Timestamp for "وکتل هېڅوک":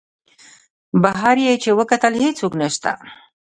1.79-2.53